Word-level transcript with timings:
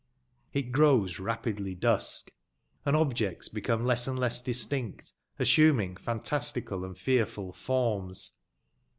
It 0.51 0.71
grows 0.71 1.19
rapidly 1.19 1.75
dusk, 1.75 2.31
and 2.87 2.95
objects 2.95 3.49
become 3.49 3.85
less 3.85 4.07
and 4.07 4.17
less 4.17 4.41
dis 4.41 4.65
tinct, 4.65 5.13
assuming 5.37 5.95
fantastical 5.95 6.83
and 6.83 6.97
fearful 6.97 7.53
forms. 7.53 8.31